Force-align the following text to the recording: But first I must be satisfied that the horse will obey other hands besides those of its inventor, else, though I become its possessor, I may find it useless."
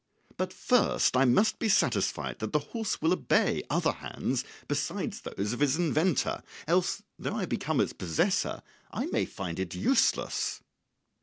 But 0.35 0.51
first 0.51 1.15
I 1.15 1.25
must 1.25 1.59
be 1.59 1.69
satisfied 1.69 2.39
that 2.39 2.53
the 2.53 2.57
horse 2.73 3.03
will 3.03 3.13
obey 3.13 3.61
other 3.69 3.91
hands 3.91 4.43
besides 4.67 5.21
those 5.21 5.53
of 5.53 5.61
its 5.61 5.75
inventor, 5.75 6.41
else, 6.67 7.03
though 7.19 7.35
I 7.35 7.45
become 7.45 7.79
its 7.79 7.93
possessor, 7.93 8.63
I 8.89 9.05
may 9.05 9.25
find 9.25 9.59
it 9.59 9.75
useless." 9.75 10.59